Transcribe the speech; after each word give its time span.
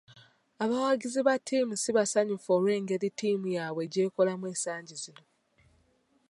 Abawagizi 0.63 1.19
ba 1.27 1.35
ttiimu 1.39 1.75
si 1.77 1.89
basanyufu 1.97 2.49
olw'engeri 2.55 3.07
ttiimu 3.11 3.47
yaabwe 3.55 3.83
gy'ekolamu 3.91 4.45
ensangi 4.51 4.95
zino. 5.03 5.25